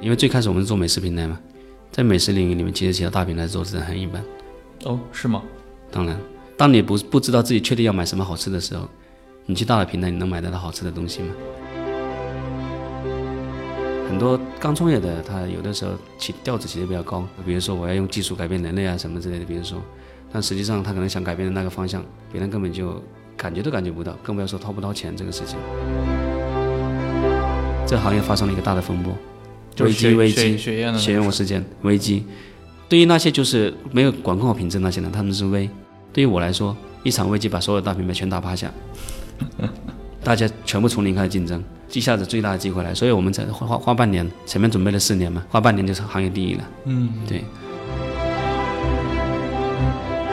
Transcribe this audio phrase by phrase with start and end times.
[0.00, 1.38] 因为最开始我们是做美食平台嘛，
[1.90, 4.22] 在美食领域里面，其实其他大平台做的真的很一般。
[4.84, 5.42] 哦，是吗？
[5.90, 6.16] 当然，
[6.56, 8.88] 当你不不知道自己确定要买什么好吃的时候，
[9.44, 11.34] 你去大的平台，你能买得到好吃的东西吗？
[14.08, 19.82] 很多刚创业的，他有的时候起调子起得比较高，比如说我要用技术改变人类啊什么之类的，比如说，
[20.32, 23.02] 但实际上他可能想改变的那个方向，别人根本就
[23.36, 25.58] 感觉都感觉不到，更不要说掏不掏钱这个事情。
[27.84, 29.12] 这行业发生了一个大的风波，
[29.84, 32.24] 危机危机，血验的血验事件危机。
[32.88, 35.68] 对于那些就是没有管控好品质那些人，他们是危；
[36.12, 38.72] 对于我来说，一场危机把所有大品牌全打趴下，
[40.24, 41.62] 大家全部从零开始竞争。
[41.92, 46.68] 一下子最大的机会来，所以我们才花花花半年，前面准备了四年嘛，花半年就是行业第一了。
[46.84, 47.42] 嗯，对。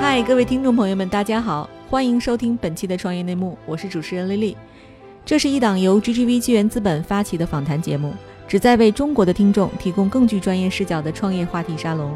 [0.02, 4.58] 嗨，各位听众朋友们，大家好，欢迎收听本期的创业内幕，我是主持人丽丽。
[5.26, 8.14] 这是一档由 GGV 纪元资本发起的访谈节目，
[8.48, 12.16] 旨在为中国的听众提供更具专业视角的创业话题沙龙。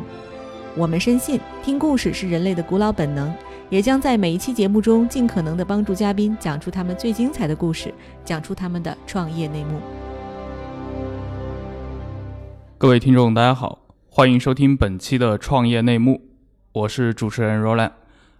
[0.75, 3.33] 我们深信，听故事是人类的古老本能。
[3.69, 7.93] 也将在每一期节目中尽可能的帮助嘉宾讲出他们最精彩的故事，
[8.25, 9.79] 讲出他们的创业内幕。
[12.79, 16.21] 各位听众，大家好，欢迎收听本期的创业内幕，
[16.71, 17.91] 我是主持人 Roland，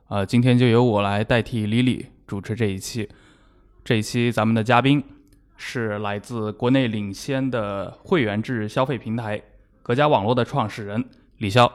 [0.07, 3.09] 呃，今天就由我来代替 Lily 主持这一期。
[3.83, 5.03] 这一期咱们的嘉宾
[5.61, 9.39] 是来自国内领先的会员制消费平台
[9.83, 11.03] 格家网络的创始人
[11.39, 11.69] 李潇。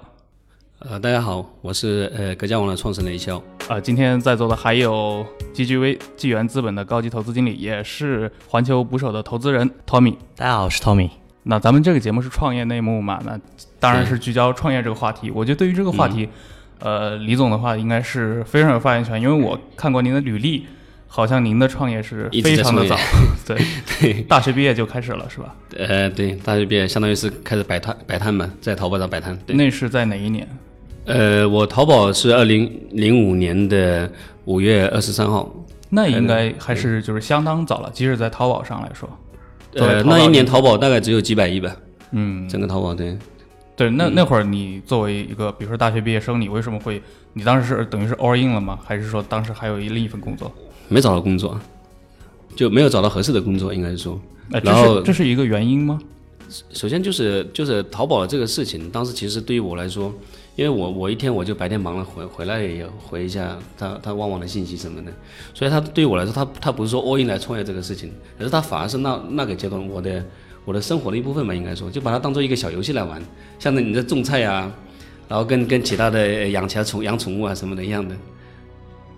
[0.79, 3.41] 呃，大家好，我是呃格家网络创始人李潇。
[3.69, 10.17] 呃，今天在座的还有 GGV 纪元资本的高级投资经理，也是环球捕手的投资人 Tommy。
[10.35, 11.11] 大家好，我是 Tommy。
[11.43, 13.21] 那咱们这个节目是创业内幕嘛？
[13.23, 13.39] 那
[13.79, 15.31] 当然是聚焦创业这个话题。
[15.31, 16.27] 我觉得对于这个话题，
[16.79, 20.67] 呃，李总的话应该是非常有发言权，因为我看过您的履历，
[21.17, 22.99] 好像您的创业是非常的早，
[23.47, 23.57] 对
[24.01, 25.55] 对，大学毕业就开始了，是吧？
[25.77, 29.39] 呃，对，大学毕业相当于是开始摆摊摆摊嘛，在淘宝上摆摊。
[29.47, 30.49] 那是在哪一年？
[31.05, 34.11] 呃，我淘宝是二零零五年的
[34.47, 35.49] 五月二十三号，
[35.89, 39.09] 那应该还是就是相当早了，即使在淘宝上来说。
[39.75, 41.77] 呃，那一年淘宝大概只有几百亿吧。
[42.11, 43.17] 嗯，整个淘宝对。
[43.77, 47.03] 对，那那会儿你作为一个比如说大学毕业生，你为什么会？
[47.33, 48.79] 你当时是等于是 all in 了吗？
[48.85, 50.53] 还是说当时还有一另一份工作？
[50.89, 51.59] 没找到工作，
[52.55, 54.21] 就没有找到合适的工作，应该是说。
[54.63, 56.01] 然后这是一个原因吗？
[56.73, 60.15] 首先就是就是淘宝这个事情，当时其实对于我来说。
[60.57, 65.11] 因为我我一天我就白天忙了回回来也回一下他他旺旺的信息什么的，
[65.53, 70.25] 所以他对于我来说他他不是说 all in 来创业这个事情，而是他反而是那那个阶段我的
[70.65, 73.23] 我的生活的一部分吧，应该说就把它当做一个小游戏来玩，
[73.59, 74.73] 像那你在种菜啊，
[75.29, 78.15] 然后跟跟其他的养其他宠养宠物啊什么的一样的，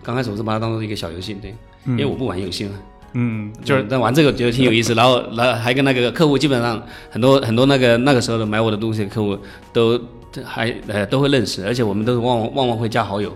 [0.03, 1.55] 刚开始我是把它当做一个小游戏，对，
[1.87, 2.71] 因为我不玩游戏嘛，
[3.13, 3.85] 嗯，就是。
[3.87, 9.39] 在玩这个觉得挺有意思，然后然后还跟那个客户基本上很多很多那个那个时候的买我的东西的客户
[9.73, 10.01] 都。
[10.45, 13.35] 还呃都会认识，而且我们都是旺旺旺旺会加好友，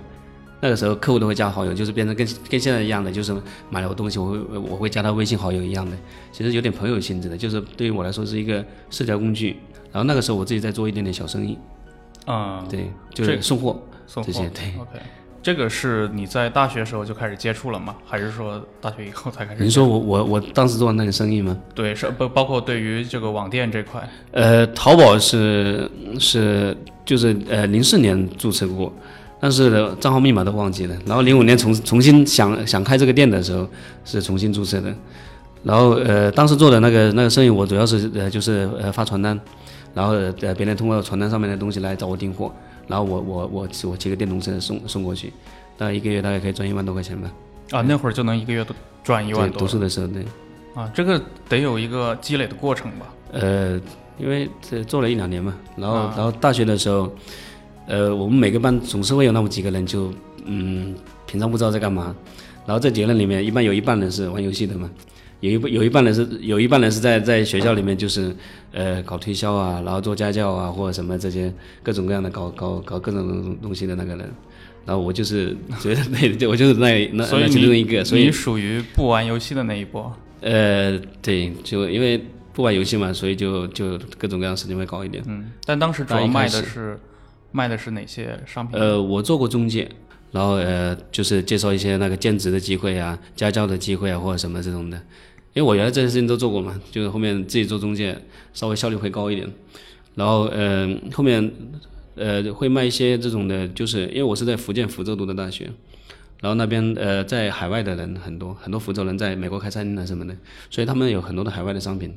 [0.61, 3.35] 那个时候客户都会加好友，就是变成跟跟现在一样的，就是
[3.71, 5.97] 买了我东西，我会我会加他微信好友一样的，
[6.33, 9.57] 其实有点朋友性质的，就是对于我来说是一个社交工具。
[9.91, 11.59] 然后那个时候我自己在做一点点小生意，
[12.27, 15.01] 啊，对，就是送货送这些，对，OK，
[15.43, 17.97] 这个是你在大学时候就开始接触了吗？
[18.05, 19.65] 还是说大学以后才开始？
[19.65, 21.57] 你说我我我当时做的那个生意吗？
[21.75, 24.09] 对，是不包括对于这个网店这块？
[24.33, 26.77] 呃，淘宝是是。
[27.03, 28.93] 就是呃零四年注册过，
[29.41, 30.95] 但是账号密码都忘记了。
[31.07, 33.67] 然后零五年重重新想想开这个店的时候
[34.05, 34.95] 是重新注册的。
[35.65, 39.39] 然后呃当时做的那个那个生意，我主要是呃就是呃发传单，
[39.95, 42.53] 然后呃别人通过传单上面的东西来找我订货，
[42.87, 45.33] 然后我我我我骑个电动车送送过去，
[45.79, 47.31] 大概一个月大概可以赚一万多块钱吧。
[47.71, 49.61] 啊，那会儿就能一个月都赚一万多。
[49.61, 50.25] 读书的时候对。
[50.75, 53.07] 啊，这个得有一个积累的过程吧？
[53.33, 53.81] 呃。
[54.19, 57.11] 因为这做了一两年嘛，然后然后大学的时候，
[57.91, 60.15] 呃，我们每个班总是会有那么几个人，就
[60.45, 60.95] 嗯，
[61.27, 62.15] 平常不知道在干嘛，
[62.65, 64.89] 然后这几个人里面，一般有一半人是玩游戏的嘛，
[65.41, 68.33] 有一有一半人是有一半人是在在学校里面就是
[68.71, 74.31] 呃搞推销啊，然后做家教啊或者什么这些各种各样的搞搞搞各种东西的那个人，
[74.87, 80.13] 然后我就是觉得那 我就是那那那其中一个，所以你属于不玩游戏的那一波。
[80.43, 82.25] 呃，对，就因为。
[82.53, 85.23] 不玩游戏嘛，所以就就各种各样事情会高一点。
[85.29, 86.99] 嗯，但当时主要卖的是
[87.53, 88.79] 卖的是哪些商品？
[88.79, 89.89] 呃，我做过中介，
[90.33, 94.97] 然后呃，就是介绍一些那个兼职的机会啊、家教的机会啊，或者什么这种的。
[95.53, 98.17] 因为我原来这些事情都做过嘛，就是后面自己做中介，
[98.53, 99.51] 稍微效率会高一点。
[100.15, 101.51] 然后呃，后面
[102.15, 105.71] 呃会卖一些这种的，就是因为我是在福建福州读的大学，
[106.41, 110.37] 然后那边呃在海外的人很多，很多福州人在美国开餐厅啊什么的，
[110.71, 112.15] 所以他们有很多的海外的商品。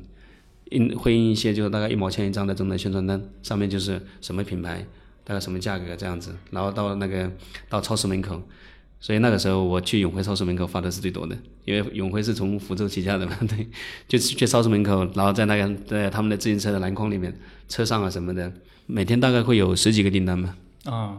[0.70, 4.84] 印会印一些就是大概一毛钱一张的这种的宣传单，上面就是什么品牌，
[5.24, 7.30] 大概什么价格这样子，然后到那个
[7.68, 8.42] 到超市门口，
[9.00, 13.68] 所以那个时候我去永辉超市门口发的是最多的，因为永辉是从福州起家的嘛， 对，
[14.06, 17.34] 就去超市门口，然后在那个在他们的自行车的篮筐里面、
[17.68, 18.52] 车上啊什么的，
[18.86, 20.54] 每天大概会有十几个订单嘛。
[20.84, 21.16] 啊，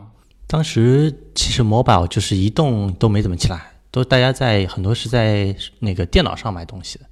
[0.48, 7.06] 当时其实 mobile 就是移动都没怎么起来，都大家在很多是在那个电脑上买东西的，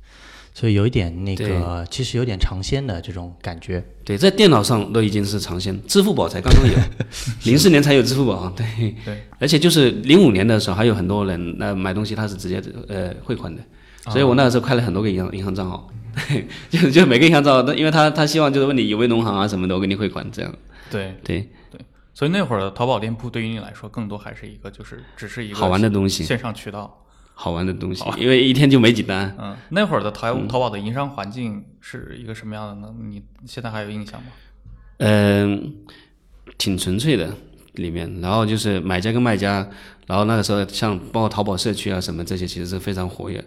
[0.53, 3.83] 所以有一点那个其实有点尝鲜的这种感觉。
[4.05, 6.73] 对，在电脑上都已经是尝鲜，支付宝才刚刚有，
[7.45, 13.63] 零四年才有支付宝，对，对，而且就是零五年的时候，还有很多人那买东西他是直接呃汇款的，
[14.11, 15.89] 所以我那个时候开了很多个银行银行账号，
[16.27, 20.53] 对，就就每个银行账号，因为他他希望就是问你有没有农行啊什么的，我给你汇款这样，
[20.91, 21.49] 对，对，
[22.13, 26.99] 所以那会儿的淘宝店铺对于你来说，更多还是一个就是只是一个好玩的东西，线上渠道。
[27.33, 32.94] 好玩的东西，因为一天就没几单，嗯，那会儿的淘淘宝的营商环境是一个什么样的呢？
[33.01, 34.27] 你现在还有印象吗？
[34.97, 35.75] 嗯，
[36.57, 37.35] 挺纯粹的
[37.74, 39.68] 里面，然后就是买家跟卖家，
[40.06, 43.44] 然后那个时候像包括淘宝社区啊什么这些，其实是非常活跃，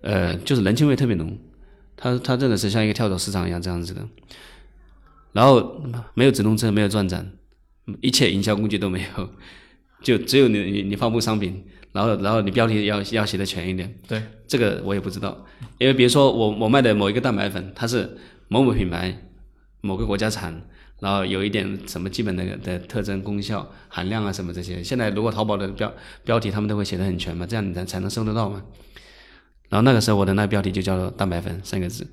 [0.00, 1.38] 呃，就是人情味特别浓，
[1.96, 4.08] 它它真的是像一个跳蚤市场一样这样子的，
[5.32, 5.80] 然后
[6.14, 7.30] 没有直通车，没有转展，
[8.00, 9.30] 一切营销工具都没有，
[10.02, 15.46] 就只有你你你发布商品，然后然后你标题要要写的全一点，对，这个我也不知道，
[15.78, 18.18] 因为比如说我我卖的某一个蛋白粉，它是
[18.48, 19.16] 某某品牌，
[19.80, 20.62] 某个国家产，
[21.00, 24.82] 然后有一点什么基本的的特征、功效、含量啊什么这些。
[24.82, 25.92] 现在如果淘宝的标
[26.24, 28.62] 标题他们都会写的很全嘛，这样你才才能搜得到嘛。
[29.68, 32.06] 然后那个时候我的那个标题就叫做蛋白粉三个字，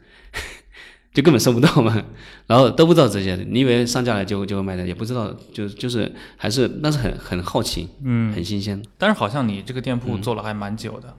[1.15, 1.99] 就根本收不到嘛。
[2.45, 8.79] 然后都不知道这些，你以为上架了就就会卖的，也不知道，就就是还是那是很很好奇，嗯，很新鲜。
[8.99, 11.11] 但是好像你这个店铺做了还蛮久的，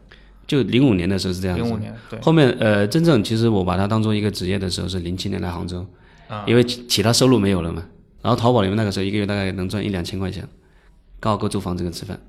[0.46, 5.84] 就零五年的时候是这样子，零五年对，后面呃，真正其实我把它当做一个职业的时候是零七年来杭州，
[6.28, 7.82] 啊因为其其他收入没有了嘛。
[8.22, 10.46] 然后淘宝里面那个时候一个月大概能赚一两千块钱，
[11.18, 12.20] 刚好够租房子跟吃饭。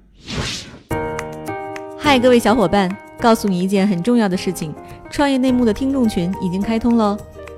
[2.00, 4.74] 嗨，各位小伙伴，告诉你一件很重要的事情：
[5.12, 7.18] 创业内幕的听众群已经开通喽。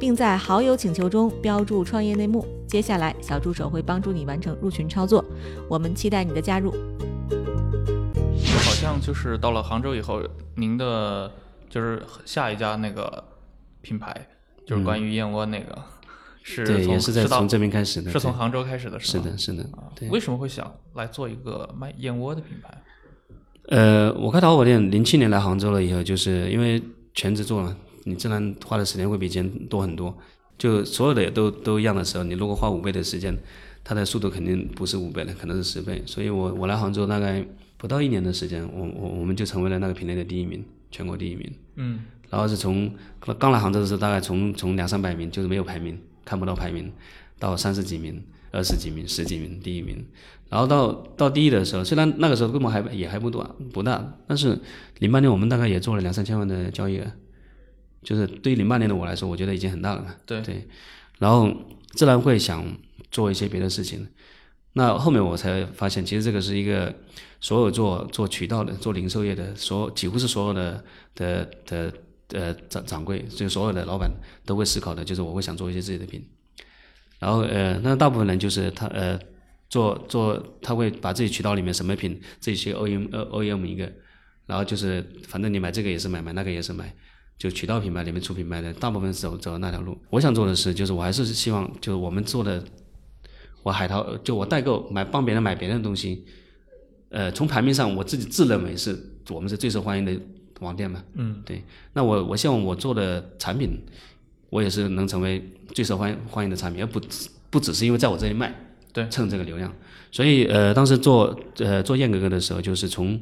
[0.00, 2.46] 并在好友请求中标注“创业内幕”。
[2.66, 5.22] 接下来，小助手会帮助你完成入群操作。
[5.68, 6.72] 我们期待你的加入。
[8.64, 10.22] 好像就是到了杭州以后，
[10.56, 11.30] 您的
[11.68, 13.22] 就是下一家那个
[13.82, 14.26] 品牌，
[14.66, 15.78] 就是关于燕窝那个，
[16.42, 18.10] 是嗯对，从也是在从这边开始的。
[18.10, 18.98] 是从杭州开始的，吗？
[19.00, 19.66] 是的，是的。
[20.10, 22.82] 为什么会想来做一个卖燕窝的品牌？
[23.68, 26.82] 呃，我开淘宝店零七年来杭州了以后，就是因为
[27.12, 30.16] 全职做嘛，你自然花的时间会比以前多很多。
[30.58, 33.34] 就所有的都都一样的时候，你如果花五倍的时间，
[33.82, 36.02] 它的速度肯定不是五倍的，可能是十倍。
[36.04, 37.42] 所以我我来杭州大概
[37.78, 41.50] 不到一年的时间，我我我们就成为了那个品类的第一名，全国第一名。
[41.76, 42.92] 嗯，然后是从
[43.38, 46.92] 刚来杭州的时候，大概从从两三百名就是没有排名，看不到排名，
[47.38, 50.04] 到三十几名、二十几名、十几名第一名，
[50.50, 54.58] 然后到到第一的时候，虽然那个时候规模还也还不多不大，但是
[54.98, 57.10] 零八年我们大概也做了两三千万的交易额，
[58.02, 60.14] 就是对于零八年的我来说，我觉得已经很大了嘛。
[60.24, 60.66] 对对，
[61.18, 61.50] 然后
[61.90, 62.64] 自然会想
[63.10, 64.06] 做一些别的事情。
[64.72, 66.94] 那后面我才发现，其实这个是一个
[67.40, 71.92] 所有做做渠道的、做零售业的，所几乎是所有的的的
[72.28, 74.08] 呃掌掌柜，就所有的老板
[74.46, 76.24] 都会思考的，就是我会想做一些自己的品。
[77.18, 79.18] 然后呃，那大部分人就是他呃
[79.68, 83.92] 做做，他会把自己渠道里面什么品自己去 OEM 呃 OEM 一个，
[84.46, 86.94] 然后就是反正你买这个也是买，买那个也是买。
[87.40, 89.96] 就渠道品牌里面出品牌的，大部分是走走那条路。
[90.10, 92.62] 我想做的是，就是我还是希望，就是我们做的，
[93.62, 96.22] 我海淘，就我代购买帮别人买别人的东西，
[97.08, 98.94] 呃，从排名上我自己自认为是
[99.30, 100.12] 我们是最受欢迎的
[100.60, 101.02] 网店嘛。
[101.14, 101.64] 嗯，对。
[101.94, 103.70] 那我我希望我做的产品，
[104.50, 105.42] 我也是能成为
[105.72, 107.00] 最受欢欢迎的产品，而不
[107.48, 108.54] 不只是因为在我这里卖，
[108.92, 109.74] 对，蹭这个流量。
[110.12, 113.18] 所以呃，当时做呃做燕哥哥的时候，就是从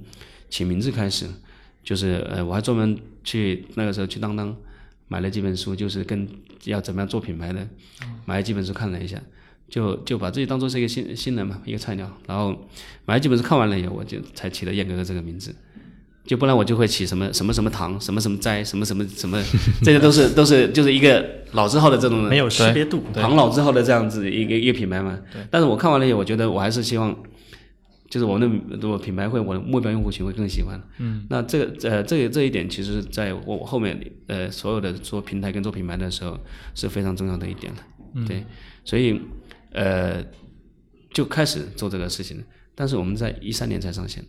[0.51, 1.25] 起名字开始。
[1.85, 2.99] 就是呃，我还专门
[3.29, 4.57] 去那个时候去当当
[5.09, 6.27] 买了几本书，就是跟
[6.65, 7.69] 要怎么样做品牌的，
[8.25, 9.21] 买了几本书看了一下，
[9.69, 12.11] 就就把自己当做是一个新新人嘛，一个菜鸟。
[12.27, 12.57] 然后
[13.05, 15.55] 买了几本书看完了以后，我就才起了燕哥哥这个名字。
[16.25, 19.43] 就不然我就会起什么什么什么糖，什么什么斋，什么什么什么，
[19.83, 23.03] 这些都是都是就是一个老字号的这种没有识别度。
[23.15, 25.19] 唐老字号的这样子一个一个品牌嘛。
[25.51, 27.17] 但是我看完了以后，我觉得我还是希望，
[28.09, 30.81] 就是我们的我品牌会我的目标用户群会更喜欢。
[30.99, 31.27] 嗯。
[31.31, 36.39] 那这个呃这个这一点，其实在我后面呃所有的做平台跟做品牌的时候
[36.75, 37.87] 是非常重要的一点了。
[38.15, 38.25] 嗯。
[38.27, 38.45] 对，
[38.85, 39.21] 所以
[39.73, 40.25] 呃
[41.13, 42.43] 就开始做这个事情，
[42.75, 44.25] 但是我们在一三年才上线。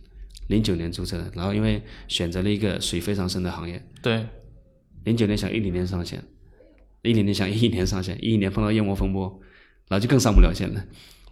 [0.48, 4.26] 零九年注册的，然后因为选择了一个水非常深的行业，对，
[5.04, 6.20] 零九年想一零年上线，
[7.02, 9.40] 一零年想一一年上线，一一年碰到燕窝风波，
[9.86, 10.84] 然后就更上不了线了，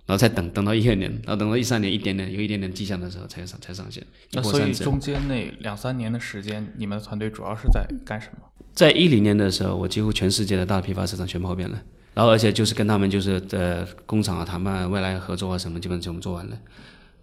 [0.08, 4.02] 然后再等等到一二年，然后等到一三年一点点有一点点迹象的时候才上才上线。
[4.32, 8.48] 那所以中间那两三年的时间，你们的团队主要是在干什么？
[8.72, 11.78] 在一零年的时候，我几乎全世界的大批发市场全跑遍了，
[12.14, 16.58] 然后而且就是跟他们就是呃工厂啊谈判未来合作啊什么，基本全部做完了。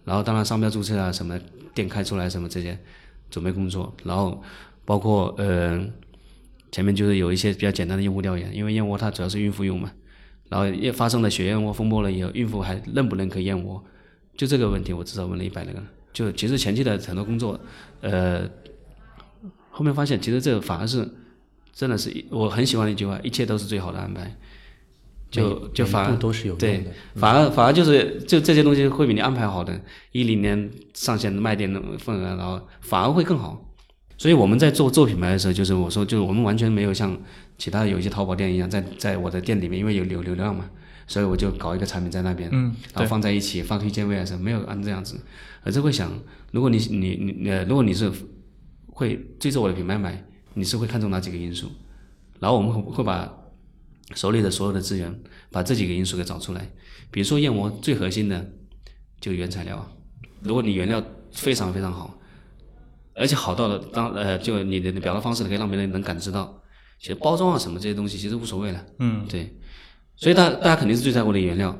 [0.04, 1.36] 然后当然商标注册啊什么
[1.74, 2.78] 店开出来什么这些
[3.28, 4.40] 准备工作，然后
[4.84, 5.84] 包括呃
[6.70, 9.90] 前面就是有一些比较简单的用户调研，因为燕窝它主要是孕妇用嘛，
[10.48, 13.82] 然后也发生了血燕窝风波了以后，孕妇还认不认可燕窝，
[14.36, 17.58] 就这个问题我至少问了一百来个，就其实前期的很多工作，
[18.00, 18.48] 呃
[19.70, 21.06] 后面发现其实这个反而是
[21.72, 24.34] 真的是我很喜欢的一句话，一切都是最好的安排。
[25.28, 26.86] 就就反而都是有对，
[27.16, 29.78] 反而反而就是就这些东西会比你安排好的，
[30.12, 33.65] 一零年上线卖店的份额，然后反而会更好。
[34.18, 37.16] 所以我们在做做品牌的时候，就是我说，就是我们完全没有像
[37.58, 40.70] 其他有一些淘宝店一样，在在我的店里面，因为有流流量嘛，
[41.06, 45.20] 所以我就搞一个产品在那边，嗯，然后放在一起放推荐位啊什么，没有按这样子，
[45.62, 46.12] 而是会想，
[46.52, 48.10] 如果你你你呃，如果你是
[48.88, 51.68] 会追着我的品牌买，你是会看中哪几个因素，
[52.40, 53.32] 然后我们会会把。
[54.14, 55.12] 手里的所有的资源，
[55.50, 56.70] 把这几个因素给找出来。
[57.10, 58.52] 比如说燕窝最核心的
[59.20, 59.84] 就原材料，
[60.42, 62.16] 如果你原料非常非常好，
[63.16, 66.62] 而且好到了当呃，就你的表达方式可以让别人能感知到，
[67.00, 68.84] 其实包装啊什么这些东西其实无所谓了。
[68.98, 69.56] 嗯，对。
[70.16, 71.76] 所以大大家肯定是最在乎的原料，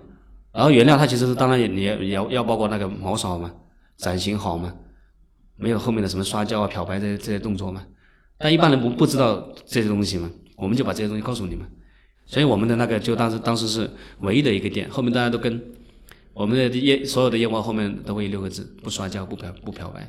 [0.52, 3.50] 然后原料它其实是当然也也也要要包括那个毛少嘛，
[3.96, 4.74] 展型好嘛，
[5.56, 7.82] 没有后面的什么刷胶啊、漂白这些这些动作嘛。
[8.38, 11.66] 但一般人不不知道这些东西嘛，我们就把这些东西告诉你们。
[12.26, 13.90] 所以我们的那个就当时当时是
[14.20, 15.62] 唯一的一个店，后面大家都跟
[16.34, 20.06] 我们的烟所有的燕窝后面都会有六个字：不刷胶、不漂不漂白，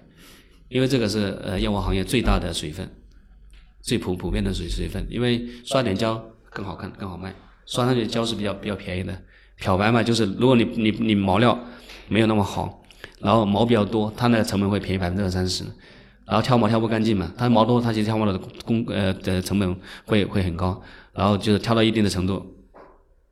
[0.69, 2.89] 因为这个是呃燕窝行业最大的水分，
[3.81, 5.05] 最普普遍的水水分。
[5.09, 7.33] 因为刷点胶更好看更好卖，
[7.65, 9.17] 刷上去胶是比较比较便宜的。
[9.55, 11.57] 漂白嘛，就是如果你你你毛料
[12.07, 12.83] 没有那么好，
[13.19, 15.63] 然后毛比较多，它那个成本会便宜百分之二三十。
[16.25, 20.79] 然后挑毛挑不干净嘛，它毛多，它其实挑毛的工呃的成本会会很高。
[21.13, 22.45] 然后就是挑到一定的程度，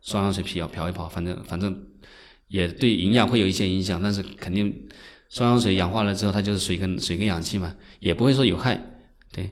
[0.02, 1.78] 双氧水皮要漂一泡，反正反正
[2.48, 4.74] 也对营养会有一些影响，但是肯定
[5.30, 8.80] 双氧水氧化了之后，它就是水跟水跟氧气嘛，也不会说有害，
[9.32, 9.50] 对。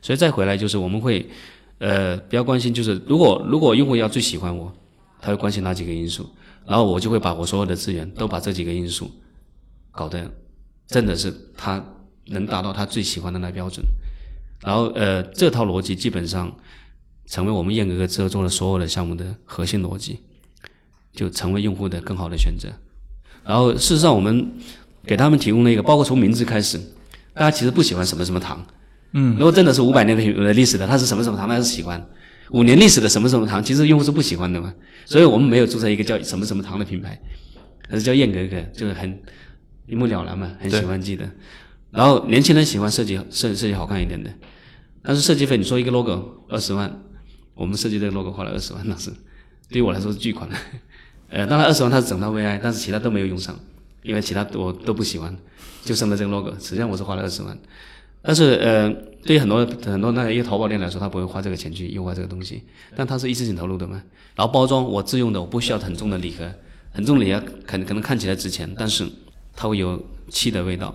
[0.00, 1.28] 所以再回来就是我们会
[1.78, 4.72] 呃比较关心，就是如果如果用户要最喜欢我，
[5.20, 6.28] 他会关心哪几个因素，
[6.66, 9.10] 然后我就会把我所有的资源都把这几个因素
[9.90, 10.30] 搞得
[10.86, 11.84] 真的是他
[12.26, 13.84] 能达到他最喜欢的那标准，
[14.60, 16.54] 然后呃这套逻辑基本上。
[17.24, 20.18] 成为我们燕哥哥之后做的所有的项目的核心逻辑，
[21.14, 22.68] 就成为用户的更好的选择。
[23.44, 24.52] 然后事实上，我们
[25.04, 26.78] 给他们提供了一个，包括从名字开始，
[27.34, 28.64] 大家其实不喜欢什么什么糖。
[29.12, 29.34] 嗯。
[29.36, 32.04] 如果真的是五百年的历史的，它是什么什么糖，那是喜欢。
[32.50, 34.72] 五年历史的什么什么糖，其实用户是不喜欢的嘛。
[35.04, 37.20] 所以我们没有注册一个叫什么什么糖的品牌，
[37.88, 39.18] 而是叫燕格格，就是很
[39.86, 41.28] 一目了然嘛，很喜欢记得。
[41.90, 44.30] 然后年轻人喜欢设计设设计好看一点的，
[45.02, 47.02] 但是设计费，你说一个 logo 二十万。
[47.54, 49.10] 我们设计这个 logo 花了二十万，那是
[49.68, 50.56] 对于我来说是巨款了。
[51.28, 53.54] 呃，当然二十万它是整套 VI，但是其他都没有用上，
[54.02, 55.36] 因为其他我都不喜欢，
[55.84, 56.50] 就剩了这个 logo。
[56.58, 57.58] 实际上我是花了二十万，
[58.22, 58.90] 但是呃，
[59.24, 62.64] 对于很多很多那一个淘宝店来说，他不会花这个钱去优化这个东西，
[62.96, 64.02] 但它是一次性投入的嘛。
[64.34, 66.50] 然后包装我自用的，我不需要很重的礼盒，
[66.90, 69.08] 很重的礼盒可能可能看起来值钱，但是
[69.54, 70.94] 它会有气的味道，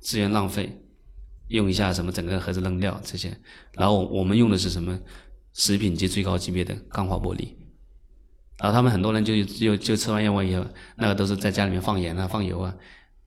[0.00, 0.76] 资源浪费。
[1.48, 3.36] 用一下什么整个盒子扔掉这些，
[3.72, 4.96] 然后我们用的是什么
[5.52, 7.48] 食品级最高级别的钢化玻璃，
[8.60, 10.64] 然后他们很多人就就就吃完燕窝以后，
[10.96, 12.74] 那个都是在家里面放盐啊放油啊，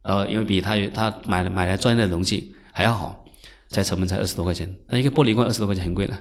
[0.04, 3.26] 然后因为比他他买买来专业的容器还要好，
[3.70, 6.20] 才成本才二十多块钱，那一个玻璃罐二十多块钱很贵了，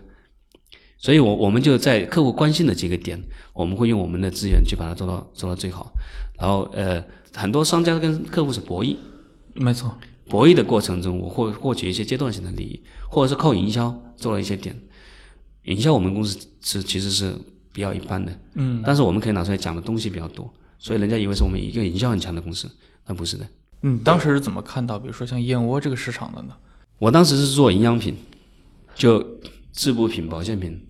[0.97, 5.93] 所以我我们就在客户关心的几个点，我们会用我们的资源去把它做到做到最好，
[6.39, 7.05] 然后呃
[7.35, 8.97] 很多商家跟客户是博弈，
[9.55, 9.95] 没错。
[10.31, 14.75] 博弈的过程中，我获获取一些阶段性的利益，或者是靠营销做了一些点。
[15.65, 17.35] 营销我们公司是其实是
[17.73, 22.71] 比较一般的，嗯，但是我们可以拿出来讲的东西比较多，所以人家以为是我们一个营销很强的公司，
[23.07, 23.47] 那不是的。
[23.83, 26.55] 嗯，当时是怎么看到，比如说像燕窝这个市场的呢？
[26.99, 28.15] 我当时是做营养品，
[28.95, 29.25] 就
[29.73, 30.81] 滋补品、保健品、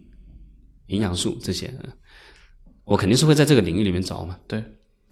[0.89, 1.73] 营养素这些，
[2.85, 4.37] 我肯定是会在这个领域里面找嘛。
[4.47, 4.62] 对，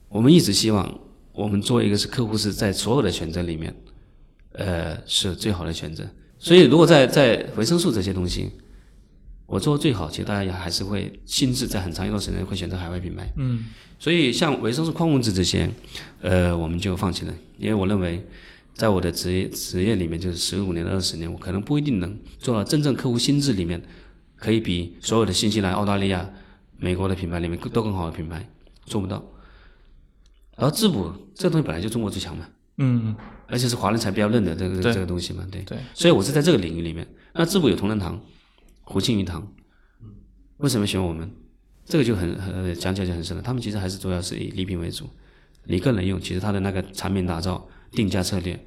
[0.09, 1.01] 我们一直希望
[1.33, 3.75] 我们做一个是客户是在所有的选择里面，
[4.53, 6.05] 呃，是最好的选择。
[6.39, 8.51] 所以如果在在维生素这些东西，
[9.51, 13.29] 我做最好，其实大家也还是会心智在很长一段时间会选择海外品牌。
[13.37, 13.65] 嗯，
[13.99, 15.69] 所以像维生素、矿物质这些，
[16.21, 18.25] 呃，我们就放弃了，因为我认为，
[18.75, 23.83] 在我的职业职业里面，就是十五年、二十年，我可能不一定能做到真正客户心智里面，
[24.37, 26.31] 可以比所有的新西兰、澳大利亚、
[26.79, 28.49] 美国的品牌里面都更好的品牌
[28.85, 29.21] 做不到。
[30.57, 33.17] 然后滋补这个东西本来就中国最强嘛，嗯，
[33.49, 35.61] 而且是华人才比较认的这个这个东西嘛，对。
[35.63, 37.05] 对，所以我是在这个领域里面。
[37.35, 38.21] 那滋补有同仁堂、
[38.91, 39.47] 胡庆余堂，
[40.57, 41.31] 为什么选我们？
[41.85, 43.43] 这个就很很讲起来就很深了。
[43.43, 45.09] 他们其实还是主要是以礼品为主，
[45.65, 48.59] 你个人用，其实他的那个产品打造、定价策略，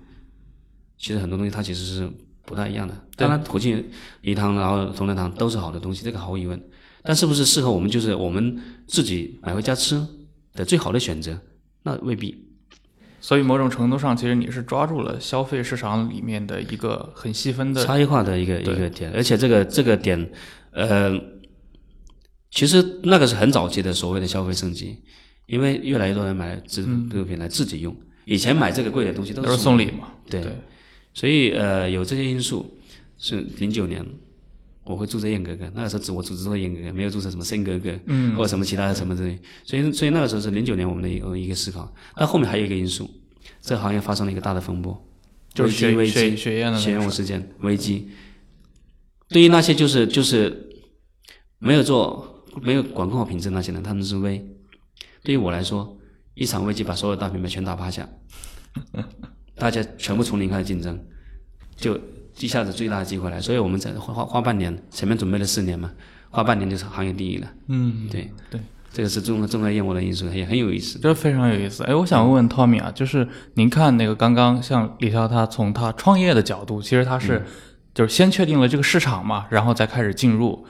[0.97, 2.09] 其实很多东西它其实是
[2.45, 2.95] 不太一样的。
[3.17, 3.85] 当然，胡庆
[4.21, 6.57] 余堂然后同仁堂都是好的东西，这个毫无疑问。
[7.01, 10.07] 但是不是适合我们，就是我们自己买回家吃
[10.53, 11.37] 的最好的选择，
[11.83, 12.52] 那未必。
[13.23, 20.29] 所以某种程度上，其实你是抓住了消费市场里面的一个很细分的，差异化的一个一个点，而且这个这个点，
[20.71, 21.17] 呃，
[22.51, 24.97] 其实那个是很早期的所谓的消费升级，
[25.45, 30.09] 因为越来越多人买自这个品牌自己用，以前买这个贵的东西都都是送送礼嘛。
[30.29, 30.41] 对。
[30.41, 30.51] 对，
[31.13, 32.77] 所以呃有这些因素，
[33.17, 34.05] 是零九年
[34.83, 43.09] 我会注册燕格格，那个时候只我只注册燕格格，没有注册什么森格格，嗯或者什么其他的什么之类，所以所以那个时候是零九年我们的一个一个思考，但后面还有一个因素，
[43.61, 45.09] 这个行业发生了一个大的风波，
[45.53, 48.09] 就是危机危机血血血燕的血那个事源事件危机。
[49.29, 50.69] 对于那些就是就是
[51.59, 54.45] 没有做没有管控好品质那些人，他们是危。
[55.23, 55.97] 对于我来说，
[56.33, 58.07] 一场危机把所有大品牌全打趴下，
[59.55, 60.99] 大家全部从零开始竞争，
[61.77, 61.97] 就
[62.39, 63.39] 一下子最大的机会来。
[63.39, 65.91] 所以我们在花花花半年，前面准备了四年嘛，
[66.29, 67.47] 花半年就是行业第一了。
[67.67, 68.59] 嗯，对对，
[68.91, 70.99] 这个是重要重要业务的因素，也很有意思。
[70.99, 71.83] 这非常有意思。
[71.83, 77.45] 哎，我想问问 Tommy 啊，就是您看那个刚刚像李潇他从他创业的角度，其实他是、
[77.93, 80.65] 就是先确定了这个市场嘛，然后再开始进入。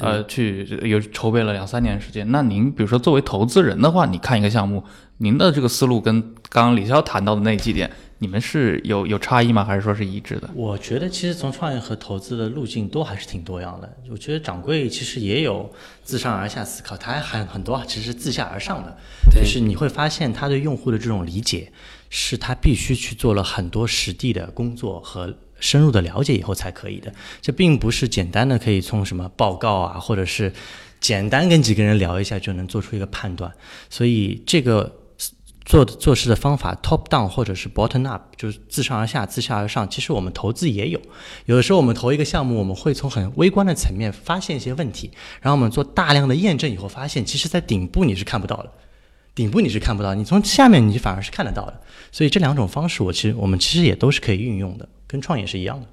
[0.00, 2.28] 呃，去有筹备了两三年时间。
[2.32, 4.82] 那您比如说作为投资人的话，你看一个项目，
[5.18, 7.88] 您的这个思路跟刚刚李潇谈到的那几点，
[8.24, 9.62] 你们是有有差异吗？
[9.62, 10.48] 还是说是一致的？
[10.54, 13.96] 我觉得其实从创业和投资的路径都还是挺多样的。
[14.10, 15.70] 我觉得掌柜其实也有
[16.02, 18.96] 自上而下思考，他还很很多其实是自下而上的，
[19.30, 21.70] 就是你会发现他对用户的这种理解，
[22.08, 27.12] 是他必须去做了很多实地的工作和深入的了解以后才可以的。
[27.42, 30.50] 这并不是简单的可以从什么报告啊，或者是
[30.98, 33.52] 简单跟几个人聊一下就能做出一个判断。
[33.90, 34.90] 所以这个
[35.64, 39.88] 做做事的方法，top down 或者是 bottom up，就是自上而下、自下而上。
[39.88, 41.00] 其实我们投资也有，
[41.46, 48.70] 有的时候我们投一个项目，我们会从很微观的层面发现一些问题，然后我们做大量的验证以后，发现其实在顶部你是看不到的，
[49.34, 51.80] 顶部你是看不到，你从下面你反而是看得到的。
[52.12, 55.86] 所以这两种方式，我其实我们其实也都是可以运用的，跟创业是一样的。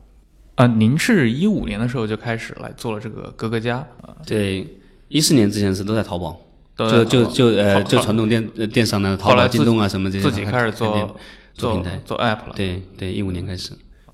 [0.55, 4.67] 啊、您是一五年的时候就开始来做了这个格格家，啊，对，
[5.07, 6.39] 一四年之前是都在淘宝，
[6.89, 11.15] 就就就呃就传统电呃电商的淘宝、京东啊什么这些，自己开始做做做
[11.53, 12.53] 做平台做 app 了。
[12.55, 13.73] 对对，一五年开始。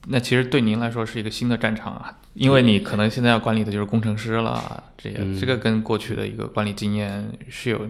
[0.10, 7.82] 那其实对您来说是一个新的战场啊，因为你可能现在要管理的就是工程师了，这些、嗯这个跟过去的一个管理经验是有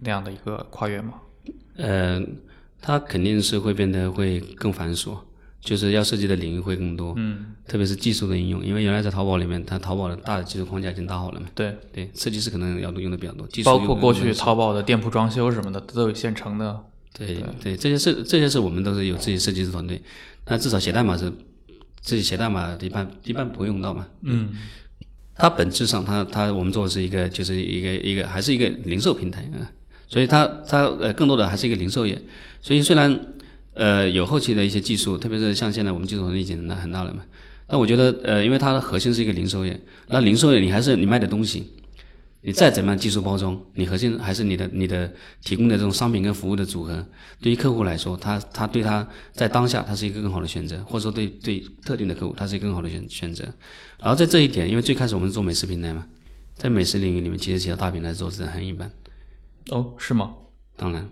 [0.00, 1.14] 那样的一个跨越吗？
[1.76, 2.18] 呃，
[2.80, 5.18] 它肯定是会变得会更繁琐，
[5.66, 16.80] 就是要涉及的领域会更多，嗯，特别是技术的应用，因为原来在淘宝里面，它淘宝的大的技术框架已经搭好了嘛，对，对，设计师可能要用的比较多，技术包括过去淘宝的店铺装修什么的都有现成的。
[17.18, 20.00] 对对，这些是这些是我们都是有自己设计师团队，
[20.46, 21.32] 那至少写代码是
[22.00, 24.50] 自己写代码一般一般不会用到嘛，嗯，
[25.34, 29.64] 它本质上它它我们做的是一个就是一个一个还是一个零售平台啊、
[30.06, 32.20] 所以它它呃更多的还是一个零售业，
[32.60, 33.18] 所以虽然
[33.76, 37.22] 呃有后期的一些技术，特别是像现在我们技术能力已经很大很大了嘛，
[37.68, 41.72] 那我觉得呃因为它的核心是一个零售业，那零售业你还是你卖的东西，
[42.40, 45.12] 你再怎么样技术包装，你核心还是你的你的
[45.44, 47.04] 提供的这种商品跟服务的组合，
[47.40, 53.44] 对于客户来说，他他对他在当下他是一个更好的选择，或者说对对特定的客户，他是一个更好的选选择。
[53.98, 56.06] 然后在这一点，因为最开始我们是做美食平台嘛，
[56.54, 58.90] 在美食领域里面，其实其他大平台做的很一般。
[59.70, 60.34] 哦，是吗？
[60.76, 61.08] 当然，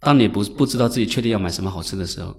[0.00, 2.34] 当你不不知道自己确定要买什么好吃的时候，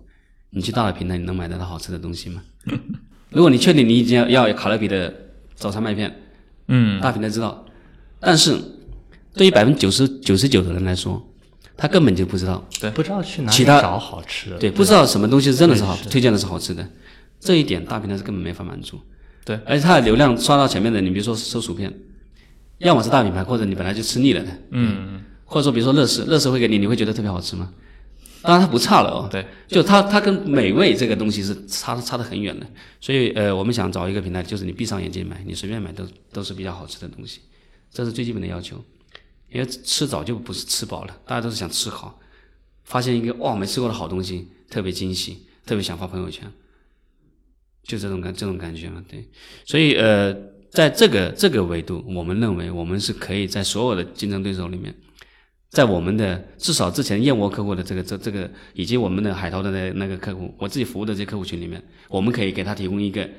[0.51, 2.41] 你去大的平台，你能买得到好吃的东西吗？
[3.31, 5.13] 如果你确定你已经要要卡乐比的
[5.55, 6.15] 早餐麦片，
[6.67, 7.65] 嗯，大平台知道，
[8.19, 8.57] 但是
[9.33, 11.21] 对于百分之九十九十九的人来说，
[11.75, 12.89] 他根本就不知道，对。
[12.91, 16.87] 不知道去哪里找好吃的，对，不知道什么东西真的是好，推荐的是好吃的，
[17.39, 18.99] 这一点大平台是根本没法满足。
[19.43, 21.93] 对，而且它的流量刷到前面的，你比如说搜薯片，
[22.79, 27.73] 要么是大品牌，或者你本来就吃腻了的，嗯，或者说比如说乐事，乐事会给你，你会觉得特别好吃吗？
[28.43, 32.67] 当然它不差了哦，对，就它它跟美味这个东西是差差得很远的，
[33.01, 37.39] 所以呃，我们想找一个平台，就是你闭上眼睛买，你随便买都都是比较好吃的东西，
[37.91, 38.77] 这是最基本的要求。
[39.49, 42.19] 因为吃早就不是吃饱了，大家都是想吃好，
[42.83, 46.45] 发现一个哇没吃过的好东西，特别惊喜，特别想发朋友圈，
[47.83, 49.25] 就这种感这种感觉嘛，对。
[49.65, 50.35] 所以呃，
[50.69, 54.93] 在这个这个维度，我们认为我们是可以在所有的竞争对手里面，
[55.69, 63.29] 在我们的至少之前燕窝客户的这个这这个，以及我们的海淘的那那个客户，我自己服务的这些客户群里面，我们可以给他提供一个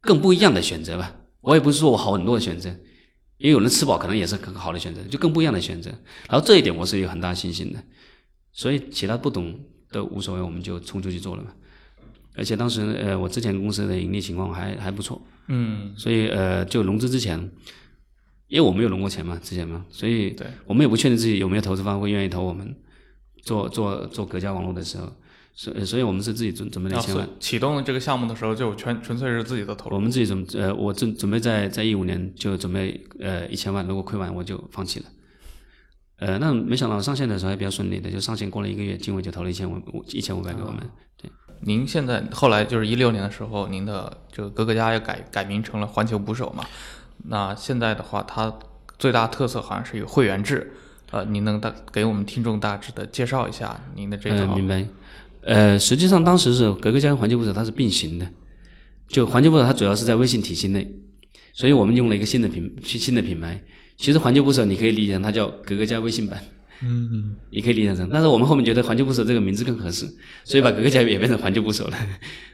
[0.00, 1.14] 更不一样的选择吧。
[1.40, 2.68] 我也不是说我好很多的选择，
[3.38, 5.90] 因为有人吃饱可能也是很好的选择，就更不一样的选择。
[6.28, 7.82] 然后这一点我是有很大信心的，
[8.52, 9.58] 所以其他不懂
[9.90, 11.50] 都无所谓，我们就冲出去做了嘛。
[12.34, 17.50] 而且当时呃，我之前公司的盈利情况还还不错，嗯，所以呃，就融资之前，
[18.48, 22.74] 因为我没有融过钱嘛，之前嘛，所以对我们也不确定自己有没有投资方会愿意投我们
[23.42, 25.12] 做做做隔家网络的时候，
[25.54, 29.96] 所以所以我们是自己准准备了一千万，启动这个项目的时候，就全纯粹是自己的投入。
[29.96, 35.06] 我们自己准呃，我准准备在在一五年就准备呃一千万，如果亏完我就放弃了。
[36.20, 40.78] 呃，那没想到上线的时候还比较顺利的，就上线过了一个月，经纬就投了一千五一千五百给我们。
[41.16, 41.30] 对
[41.62, 46.64] 您现在后来就是一六年的时候，您的这个格格家也改改名成了环球捕手嘛？
[47.24, 48.58] 那现在的话，它
[48.98, 50.72] 最大特色好像是有会员制。
[51.10, 54.54] 呃，您能大给我们听众大致的介绍一下您的这嗯，套？
[54.54, 54.86] 明白。
[55.40, 58.28] 呃，实际上当时是格格家跟环球捕手它是并行的，
[59.08, 60.86] 就环球捕手它主要是在微信体系内，
[61.54, 63.58] 所以我们用了一个新的品新的品牌。
[63.96, 66.38] 其实环球捕手你可以理解成它叫格格家微信版，
[66.82, 70.06] 嗯，嗯你可以理解成，但是我们后面觉得环球捕手这个名字更合适，
[70.44, 71.96] 所以把格格家也变成环球捕手了。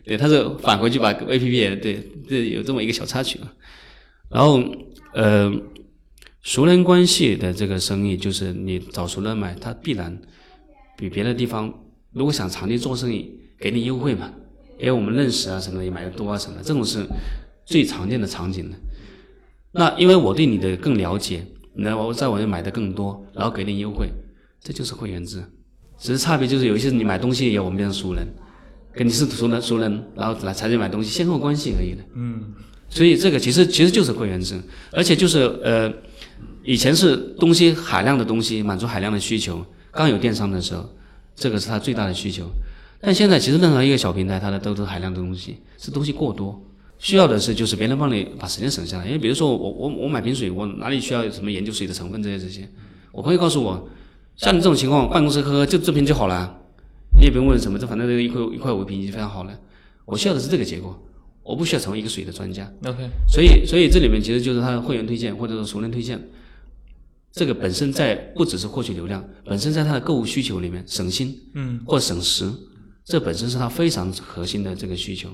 [0.04, 3.52] 对，它是返回去把 APP 也对，这有这么一个小插曲啊。
[4.30, 4.62] 然后
[5.12, 5.52] 呃，
[6.42, 10.20] 熟人关系的这个生意，就是你找熟人买，他必然
[10.96, 11.72] 比别的地方，
[12.12, 14.32] 如果想长期做生意，给你优惠嘛，
[14.78, 17.06] 因为我们认识啊什么的，也买的多啊什么的，这种是
[17.64, 18.76] 最常见的场景的。
[19.72, 24.08] 那因为我对你的更了解，那我在我这买的更多，然后给你优惠，
[24.60, 25.42] 这就是会员制。
[25.96, 28.26] 只是差别就是有一些你买东西也我们变成熟人，
[28.92, 32.04] 跟你是熟人熟人，然后来才去买东西，先后关系而已的。
[32.14, 32.52] 嗯，
[32.94, 34.56] 所以这个其实其实就是会员制，
[34.92, 35.92] 而且就是呃，
[36.62, 40.88] 以前是东西海量的东西满足海量的需求，刚有电商的时候，
[41.34, 42.44] 这个是它最大的需求。
[43.00, 46.62] 但现在其实任何一个小平台，它的都是海量的东西，是东西过多，
[47.00, 49.06] 需要的是就是别人帮你把时间省下来。
[49.06, 52.68] 因为比如说我我我买瓶水，我哪里需要有什么研究水的成分这些这些，
[53.10, 53.88] 我朋友告诉我，
[54.36, 56.56] 像你这种情况，办公室喝喝就这瓶就好了，
[57.18, 59.52] 你也不用问什么，这反正这个一块一块五一瓶已经非常好了。
[60.04, 60.96] 我需要的是这个结果，
[61.44, 62.72] 我不需要成为一个水的专家。
[62.84, 66.20] OK，所以，所以这里面其实就是他的会员推荐或者说熟人推荐，
[67.30, 72.50] 这个本身在不只是获取流量，本身在他的购物需求里面省心，嗯，或省时，
[73.04, 75.28] 这本身是他非常核心的这个需求，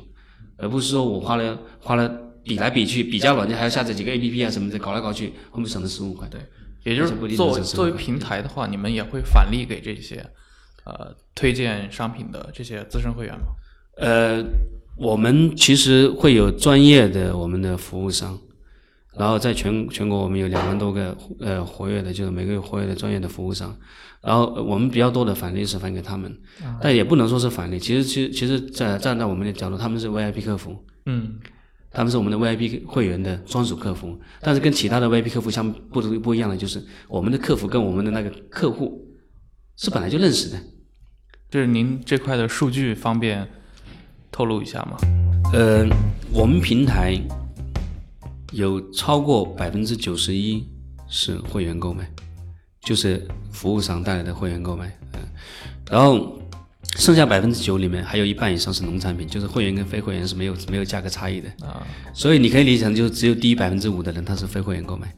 [0.56, 2.08] 而不是说我花了花了
[2.42, 6.26] 比来比去，比较软件还要下载几个 APP 啊什么的，搞来搞去，后面省了十五块。
[6.28, 6.40] 对，
[6.84, 10.16] 也就是作为能省15块作为平台的话，你们也会返利给这些
[10.84, 13.46] 呃推荐商品的这些资深会员吗？
[13.98, 14.42] 呃，
[15.00, 18.38] 我们其实会有专业的我们的服务商，
[19.16, 23.74] 然后在全全国我们有两万多个呃活跃的，就是每个月活跃的专业的服务商，
[24.20, 26.30] 然后呃我们比较多的返利是返给他们，
[26.82, 31.40] 但也不能说是返利，其实其实其实在站在我们的角度，他们是 VIP 客服，嗯，
[31.90, 39.02] 他们是我们的 VIP 会员的专属客服，但是跟其他的 VIP 客服相不不一样的就是，我们的客服跟我们的那个客户
[39.76, 40.58] 是本来就认识的，
[41.50, 43.48] 就是您这块的数据方便
[44.30, 44.96] 透露一下吗？
[45.52, 45.86] 呃，
[46.32, 47.20] 我们平台
[48.52, 50.64] 有超过百分之九十一
[51.08, 52.08] 是会员购买，
[52.82, 55.20] 就是服务商带来的会员购买，嗯、
[55.90, 56.38] 然后
[56.96, 65.12] 剩下百分之九里面还有一半以上是农产品，就是会员跟非会员是没有没有价格差异的，啊，所以你可以理解成就是只有低于百分之五的人他是非会员购买，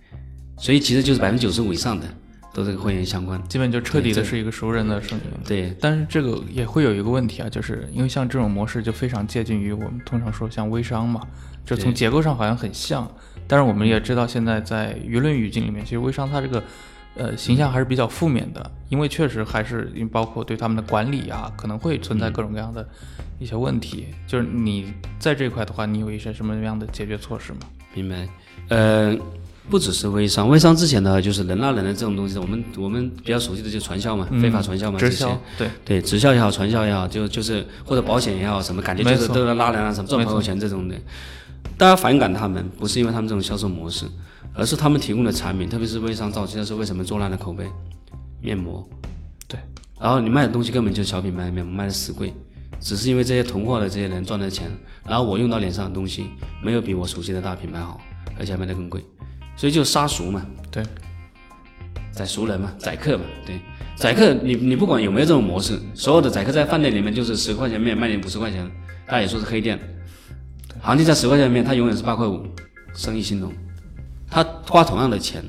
[0.59, 2.07] 所以其实就是百分之九十五以上的
[2.52, 5.22] 都是跟会员相关，基本就彻底的是一个熟人的生意。
[5.46, 11.20] 对，但是这个也会有一个问题啊，就是因为像这种模式就非常接近于我们通常说像微商嘛，
[11.64, 13.10] 就从结构上好像很像，
[13.48, 16.62] 但是我们也知道现在在舆论语境里面，其实微商它这个
[17.14, 22.86] 呃形象还是比较负面的，因为确实还是因包括对他们的管理啊，可能会存在各种各样的
[23.38, 24.08] 一些问题。
[24.26, 27.60] 就是你在这一块的话，你有一些什么样的解决措施吗？
[27.94, 28.28] 明白。
[28.68, 29.14] 呃，
[29.70, 35.12] 不只是微商，微商之前呢，就是人拉人的这种东西，我们我们比较熟悉的就是传销嘛，非法传销嘛，这些。
[35.12, 40.94] 直销，对，对，直销也好，传销也好，就就是或者保险也好，什么感觉就是都在拉人啊，什么赚朋友钱这种的。
[41.79, 44.05] 大家反感他们，不是因为他们这种销售模式，
[44.53, 47.66] 而是他们提供的产品，特别是微商早期的时候，为什么做烂了口碑？
[48.40, 48.87] 面膜，
[49.46, 49.59] 对，
[50.01, 52.35] 然后你卖的东西根本就是小品牌的面膜，卖的死贵，
[52.81, 54.70] 只是因为这些囤货的这些人赚的钱，
[55.07, 56.27] 然后我用到脸上的东西
[56.62, 58.01] 没有比我熟悉的大品牌好，
[58.38, 59.01] 而且还卖的更贵，
[59.56, 60.44] 所以就杀熟嘛。
[60.70, 60.82] 对，
[62.12, 63.60] 宰熟人嘛，宰客嘛，对，
[63.96, 68.70] 宰客你你不管有没有这种模式，所有的宰客在饭店里面就是十块钱面卖你五十块钱，
[69.06, 69.78] 大家也说是黑店，
[70.80, 72.46] 行情在十块钱的面，他永远是八块五，
[72.94, 73.52] 生意兴隆，
[74.30, 75.44] 他花同样的钱，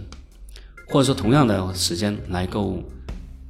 [0.90, 2.84] 或者说同样的时间来购物，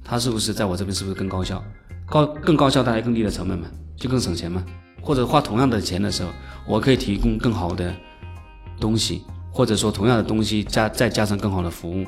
[0.04, 1.64] 他是不是在我这边是不是更高效？
[2.06, 4.64] 高更高效带来更低的成本嘛，就更省钱嘛？
[5.02, 6.30] 或者花同样的钱的时候，
[6.68, 7.94] 我可以提供更好的
[8.80, 12.06] 东西，或者说同样的东西加再加上更好的服务。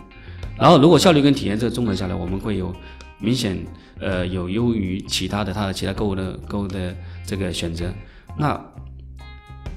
[0.58, 2.74] 然后，如果效率跟体验这个综合下来，我们会有
[3.20, 3.58] 明显
[4.00, 7.94] 呃有优于其他的他的其他购物的购物的这个选择。
[8.38, 8.60] 那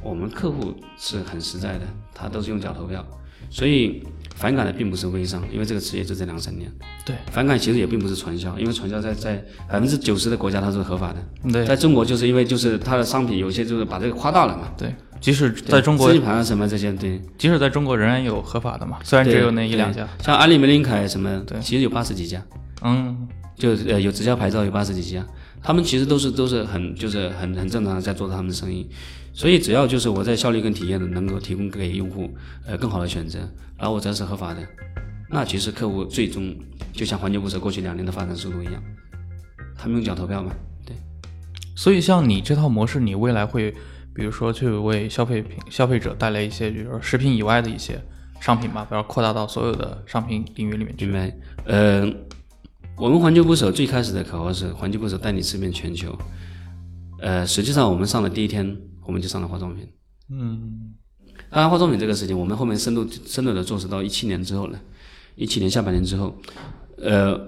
[0.02, 3.04] 我们客户是很实在的，他都是用脚投票，
[3.50, 4.02] 所以
[4.38, 6.70] 反感的并不是微商，因为这个职业就这两三年。
[7.04, 14.68] 对，反感其实也并不是传销，因为传销在在百分之九十的国家它是合法的，对，在中国就是因为就是它的商品有些就是把这个夸大了嘛。
[14.78, 20.06] 对，即使在中国资，金盘啊什么这些，对，即使在中国仍然有合法的嘛，虽然只有那一两家。
[20.22, 22.40] 像安利、玫琳凯什么，对其实有八十几家，
[22.82, 25.26] 嗯，就呃有直销牌照有八十几家，
[25.60, 28.88] 他们其实都是都是很就是很很正常的在做他们的生意，
[29.38, 32.28] 所以只要就是我在效率跟体验能够提供给用户
[32.66, 33.38] 呃更好的选择，
[33.78, 34.60] 然后我只要是合法的，
[35.30, 36.52] 那其实客户最终
[36.92, 38.82] 就像环球不舍过去两年的发展速度一样，
[39.76, 40.52] 他们用脚投票嘛，
[40.84, 40.96] 对。
[41.76, 43.70] 所以像你这套模式，你未来会
[44.12, 47.96] 比如说去为消费品消费者带来一些，比如说食品以外的一些
[48.40, 51.14] 商品吧，不要扩大到所有的商品领域里面去明。
[51.14, 51.32] 白？
[51.64, 52.12] 呃，
[52.96, 56.18] 我们环球捕手最开始的口号是“环球捕手带你吃遍全球”。
[57.22, 58.76] 呃，实际上我们上的第一天，
[59.08, 59.88] 我们就上了化妆品。
[60.28, 60.92] 嗯，
[61.48, 64.78] 当然，化妆品这个事情，我们后面深度深度的做是到一七年之后了。
[65.34, 66.36] 一七年下半年之后，
[66.98, 67.40] 呃，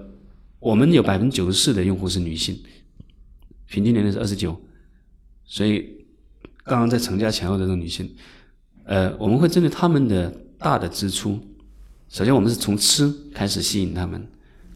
[0.57, 2.57] 我们有百分之九十四的用户是女性，
[3.67, 4.59] 平均年龄是二十九，
[5.45, 6.03] 所以
[6.63, 8.11] 刚刚在成家前后的这种女性，
[8.85, 11.39] 呃，我们会针对他们的大的支出，
[12.09, 14.27] 首先我们是从吃开始吸引他们，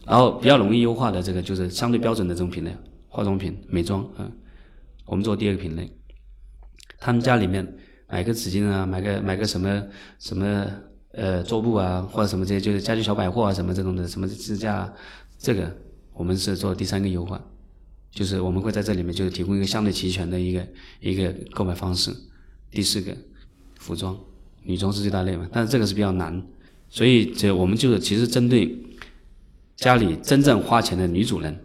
[0.06, 2.76] 然后比较容易优化的这个就是相对标准的这种品类，
[3.08, 4.30] 化妆品、美妆，嗯、
[5.06, 5.90] 我们做第二个品类，
[6.98, 7.66] 他们家里面
[8.08, 9.82] 买个纸巾啊，买个买个什么
[10.18, 10.66] 什么
[11.12, 14.92] 呃桌布啊，或者什么这些就是家居小百货啊什么这种的，什么支架，
[15.38, 15.74] 这个
[16.12, 17.40] 我们是做第三个优化，
[18.10, 20.68] 就是我们会在这里面就是提供一个相对齐全的一个
[21.00, 22.14] 一个购买方式。
[22.70, 23.16] 第四个，
[23.78, 24.18] 服装，
[24.62, 26.42] 女装是最大类嘛，但是这个是比较难，
[26.88, 28.76] 所以这我们就是其实针对
[29.76, 31.58] 家里真正花钱的女主人，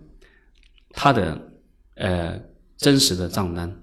[0.92, 1.52] 她的
[1.96, 2.40] 呃
[2.78, 3.76] 真实的账单，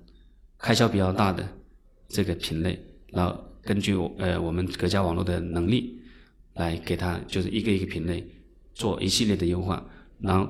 [0.59, 1.47] 开销比较大的
[2.09, 2.79] 这个品类，
[3.13, 6.01] 然后根据我呃我们各家网络的能力，
[6.55, 8.27] 来给她就是一个一个品类
[8.75, 9.85] 做一系列的优化，
[10.21, 10.49] 然后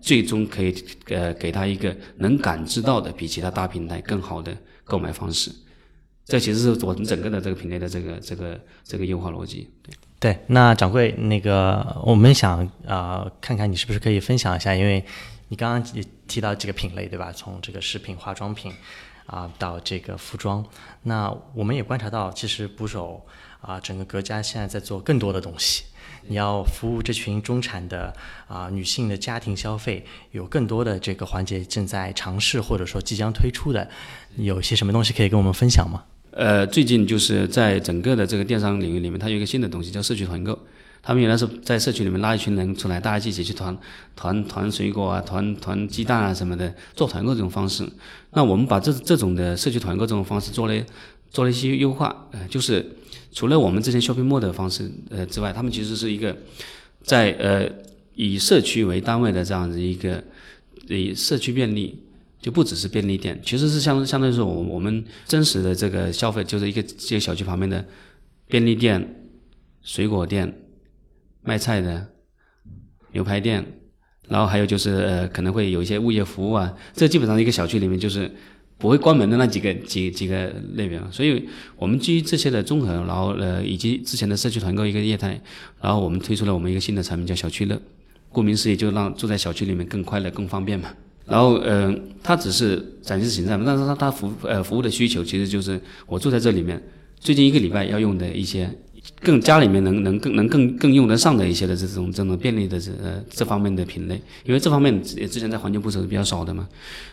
[0.00, 0.74] 最终可以
[1.08, 5.50] 呃给她一个能感知到的比其他大平台更好的购买方式。
[6.24, 9.68] 这其实是我们整个的这个品类的这个这个这个优化逻辑。
[10.20, 15.04] 对，那掌柜，那个我们想啊、看看你是不是可以分享一下，因为
[15.48, 17.32] 你刚刚也提到几个品类，对吧？
[17.32, 18.70] 从这个饰品、化妆品
[19.30, 20.64] 啊、到这个服装，
[21.04, 23.24] 那我们也观察到，其实捕手
[23.60, 25.84] 啊、整个格家现在在做更多的东西。
[26.26, 28.12] 你要服务这群中产的
[28.48, 33.88] 啊、女性的家庭消费，有更多的这个环节正在尝试或者说即将推出的，
[34.36, 36.02] 有些什么东西可以跟我们分享吗？
[36.32, 40.58] 呃，最近就是在整个的这个电商领域里面，它有一个新的东西叫社区团购。
[41.02, 43.76] 他们原来是在社区里面拉一群人出来，大家一起去团
[44.14, 47.88] 团团水果啊，团团鸡蛋啊什么的，做团购这种方式。
[48.32, 50.84] 那我们把这这种的社区团购这种方式做了
[51.30, 52.84] 做了一些优化，呃，就是
[53.32, 56.36] 除了我们之前 shopping mall 的方式呃之外，他们其实是一个
[57.02, 57.68] 在呃
[58.14, 60.22] 以社区为单位的这样子一个
[60.88, 62.02] 以社区便利
[62.42, 67.84] 就不只是便利店，其实是相相当于是我我们真实的这个消费，就是一个这个小区旁边的
[68.48, 69.28] 便利店、
[69.82, 70.59] 水果店、
[71.42, 72.06] 卖菜的
[73.12, 73.64] 牛排店，
[74.28, 78.30] 然后还有就是呃可能会有一些物业服务啊，这基本上一个小区里面就是
[78.78, 81.08] 不会关门的那几个几几个类别嘛。
[81.10, 85.40] 所以我们基于这些的综合，然后呃以及之前的社区团购一个业态，
[85.80, 87.80] 然后我们推出了我们一个新的产品叫小区乐，
[88.30, 90.90] 顾名思义就让住在小区里面更快乐、更方便嘛。
[91.26, 96.82] 然后，呃，它只是展示形象，但是它它服呃服务的需求其实就是我住在这里面，
[97.20, 98.68] 最近一个礼拜要用的一些
[99.22, 106.66] 更家里面能能更能更更用得上的一些的这种这种便利的这呃这方面的品类，因为这方面之之前在环球捕手是比较少的嘛，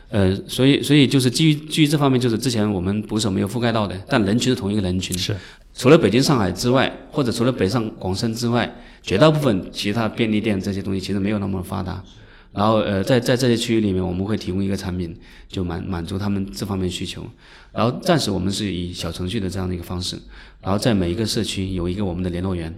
[0.10, 5.36] 呃，所以所以就是基于基于这方面，就是之前我们捕手没有覆盖到的，但人群是同一个人群，是。
[5.76, 12.04] 除了北京、上海之外，或者除了北上广深之外，绝大部分其他便利店这些东西其实没有那么发达。
[12.52, 15.16] 然后呃，在在这些区域里面，我们会提供一个产品，
[15.48, 17.24] 就满满足他们这方面需求。
[17.72, 20.18] 然后暂时我们是以小程序的这样的一个方式，
[20.62, 22.74] 然后在每一个社区有一个我们的联络员，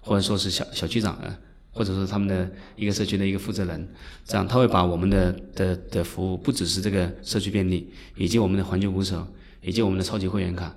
[0.00, 1.38] 或者说是小小区长啊，
[1.70, 3.88] 或者说他们的一个社区的一个负责人，
[4.24, 9.24] 这样他会把我们的的的服务，不只是这个社区便利，以及我们的环球捕手，
[9.62, 10.74] 以及我们的超级会员卡，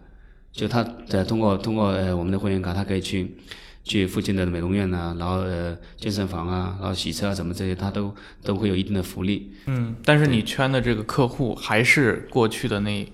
[0.52, 3.36] 就他的通过通过呃我们的会员卡，他可以去。
[3.84, 9.52] 去附近的美容院呐，然后呃健身房啊，然后洗车啊什么这些，他都都会有一定的福利。
[9.66, 13.12] 嗯，但是你圈的这个客户还是过去的那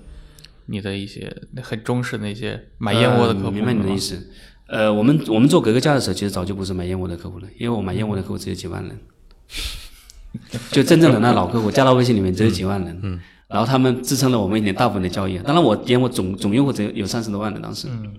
[0.68, 3.52] 你的一些很忠实的那些买燕窝的客户。
[3.52, 4.30] 明白你的意思。
[4.68, 8.96] 呃，我们我们做格格家的时候，其实早就不是买燕窝的客户了，因为我买燕窝的客户只有几万人，
[10.70, 13.00] 就真正的那老客户加到微信里面只有几万人。
[13.02, 13.20] 嗯。
[13.48, 15.40] 然后他们支撑了我们一年大部分的交易。
[15.40, 17.88] 当然，我燕窝总总用户只有有三十多万的当时。
[17.90, 18.14] 嗯。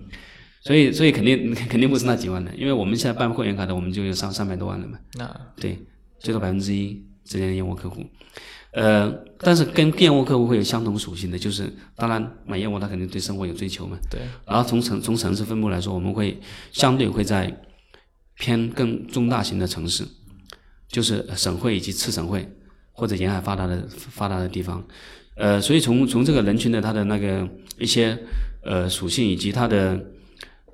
[0.63, 4.99] 所以，所以肯定 肯定不是那几万的，因为我们现在办会员卡的，我们就有上三百多万了嘛。
[5.15, 5.77] 那对，
[6.19, 8.05] 最多百分之一之间的燕窝客户，
[8.73, 13.97] 呃，但是跟燕窝客户会有相同属性的，就是当然买燕窝他肯定对生活有追求嘛。
[14.07, 14.21] 对。
[14.45, 16.39] 然后从城从城市分布来说，我们会
[16.71, 17.51] 相对会在
[18.35, 20.05] 偏更中大型的城市，
[20.87, 22.47] 就是省会以及次省会
[22.91, 24.85] 或者沿海发达的发达的地方，
[25.37, 28.15] 呃，所以从从这个人群的他的那个一些
[28.63, 29.99] 呃属性以及他的。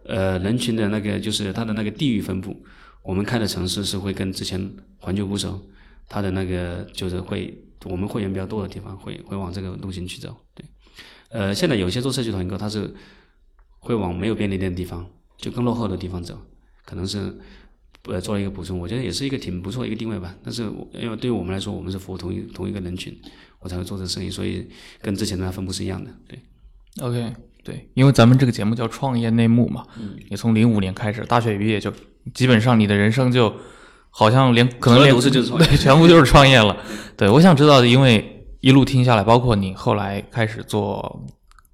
[0.08, 2.56] 呃，人群的那个就是它的那个地域分布，
[3.04, 5.62] 我们开的城市是会跟之前环球捕手，
[6.08, 10.34] 它的那个就是会我们会员比较多的地方，会会往这个路线去走。
[10.56, 10.66] 对，
[11.30, 12.94] 呃，现在有些做社区团购，它是
[13.80, 15.06] 会往没有便利店的地方，
[15.38, 16.40] 就更落后的地方走，
[16.86, 17.38] 可能是
[18.04, 20.34] 呃做了一个补充，我觉得也是一个挺不错的一个定位吧。
[20.42, 23.14] 但是因为对于我们来说，我们是服务同一同一个人群，
[23.60, 24.70] 我才会做这生意，所以
[25.02, 26.10] 跟之前的分布是一样的。
[26.28, 26.40] 对
[27.02, 27.36] ，OK。
[27.68, 31.92] 对，因为咱们这个节目叫创业内幕嘛，嗯你从零五年开始大学毕业就
[32.34, 33.54] 基本上你的人生就
[34.10, 36.78] 好像连可能连对全部就是创业了。
[37.18, 41.26] 对，我想知道，因为一路听下来，包括你后来开始做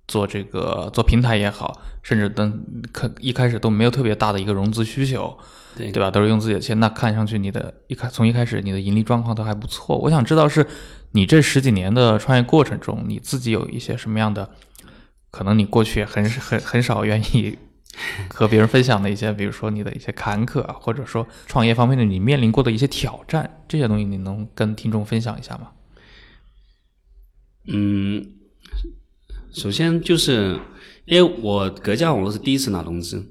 [0.07, 5.37] 做这个做平台也好，甚至等可一开始都没有特别大的一个融资需求，
[5.77, 6.09] 对对吧？
[6.09, 9.95] 都是用自己的钱，那看上去你的一开从一开始你的盈利状况都还不错。
[9.99, 10.65] 我想知道是
[11.11, 14.49] 你这十几年的创业过程中，你自己有一些什么样的？
[15.33, 17.57] 可能你过去很很很少愿意
[18.29, 25.71] 和别人分享的一些，比如说你的一些坎坷，或者说创业方面的你面临过的一些挑战，这些东西你能跟听众分享一下吗？
[27.65, 28.23] 嗯，
[29.51, 30.59] 首先就是
[31.05, 33.25] 因为我格价网络是第一次拿融资，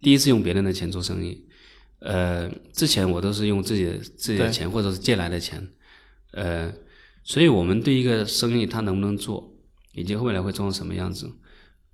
[0.00, 1.46] 第一次用别人的钱做生意，
[1.98, 5.68] 呃，之前我都是用自己的自己的钱或者是借来的钱，
[6.32, 6.72] 呃，
[7.22, 9.51] 所以我们对一个生意它能不能做。
[9.92, 11.30] 以及未来会做成什么样子？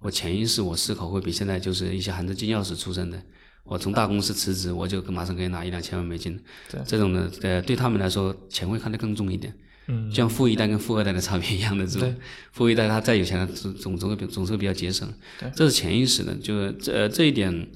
[0.01, 3.21] 我潜意识我思考会比现在就是一些含着金钥匙出生的，
[3.65, 6.41] 我从大公司辞职，我就马上可以拿一两千万美金。
[6.71, 9.53] 对这种的，呃，对他们来说，钱会看得更重一点。
[9.89, 12.15] 嗯，像富一代跟富二代的差别一样的这种。
[12.53, 15.13] 富一代他再有钱，总总总会总是比较节省。
[15.41, 15.51] 对。
[15.57, 17.69] 这是潜意识的，就是这这一点，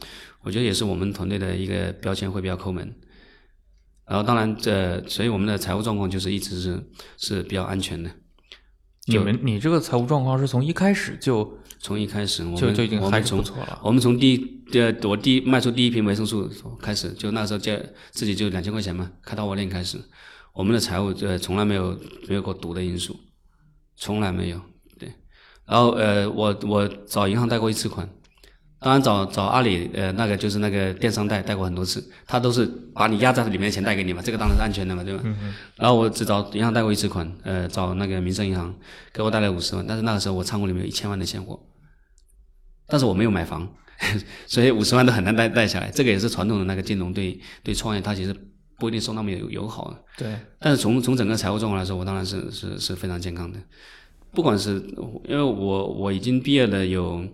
[0.43, 2.95] 我觉得也是我们团队的一个标签，会比较抠门。
[4.07, 8.11] 然后当然，这所以我们的财务状况就是一直是是比较安全的。
[9.07, 13.81] 你们，你这个财务状况是从一开始就从一开始我，就就已经还是不错了。
[13.83, 16.49] 我们从第呃我第卖出第一瓶维生素
[16.81, 17.77] 开始，就那时候就
[18.13, 19.99] 自己就两千块钱嘛，开淘宝店开始，
[20.55, 23.19] 我们的财务呃从来没有没有过赌的因素，
[23.97, 24.61] 从来没有。
[24.99, 25.13] 对，
[25.67, 28.09] 然后呃我我找银行贷过一次款。
[28.83, 35.23] 当然找找阿里，呃，那个就是那个电商贷贷过很多次，他都是把你压在里面的钱贷给你嘛，这个当然是安全的嘛，对吧？
[35.77, 38.75] 然后我只找银行贷过一次款，呃，找那个民生银行
[39.13, 41.61] 给我贷了五十万，但是那个时候我仓库里面有一千万的现货，
[42.89, 43.69] 但是我没有买房，
[44.49, 45.89] 所以五十万都很难贷贷下来。
[45.91, 48.35] 这个也是传统的那个金融对对创业它其实
[48.81, 49.99] 不一定说那么友友好的。
[50.19, 50.37] 对。
[50.59, 53.59] 但是从从整个财务状况来说，我当然是是是非常健康的，
[54.33, 54.83] 不管是
[55.29, 57.25] 因为我我已经毕业了有。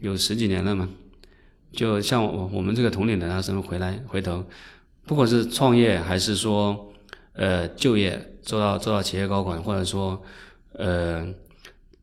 [0.00, 0.88] 有十几年了嘛，
[1.72, 4.44] 就像我我们这个同龄的啊，什么回来回头，
[5.06, 6.92] 不管是创业还是说
[7.34, 10.20] 呃就业，做到做到企业高管，或者说
[10.72, 11.26] 呃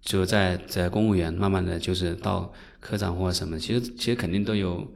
[0.01, 4.87] 就在在公务员，慢慢的就是到科长或者什么，其实其实肯定都有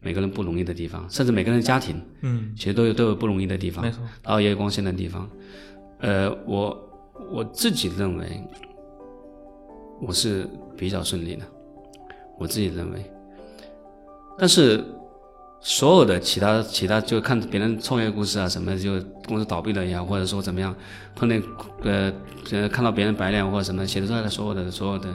[0.00, 5.30] 每个人不容易的地方，甚至每个人家庭，嗯，其实都有都有不容易的地方，没错，然后也有光鲜的地方，
[6.00, 6.76] 呃，我
[7.30, 8.42] 我自己认为
[10.00, 11.44] 我是比较顺利的。
[12.38, 13.10] 我自己认为，
[14.38, 14.84] 但是
[15.60, 18.92] 所有的其他其他就看别人创业故事啊什么，就
[19.26, 20.74] 公司倒闭了呀，或者说怎么样，
[21.16, 21.42] 碰见
[21.82, 22.12] 呃
[22.52, 25.08] 呃看到别人白脸或者什么写出来的所有的所有的，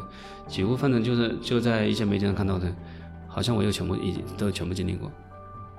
[0.47, 2.67] 几乎反正就是就在一些媒体上看到的，
[3.27, 5.09] 好像我又全部已经都全部经历过。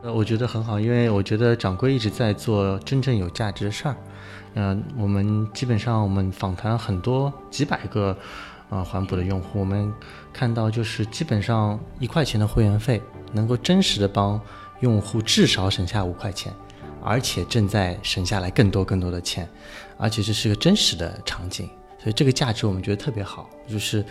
[0.02, 3.96] 呃，我觉得很好，因为我觉得掌柜一直在做真正有价值的事儿。
[4.54, 8.16] 嗯，我们基本上我们访谈很多几百个
[8.70, 9.92] 呃环保的用户，我们
[10.32, 13.00] 看到就是基本上一块钱的会员费
[13.32, 14.40] 能够真实的帮
[14.80, 16.52] 用户至少省下五块钱，
[17.02, 19.48] 而且正在省下来更多更多的钱，
[19.96, 24.04] 而且这是个真实的场景，所以这个价值我们觉得特别好，就是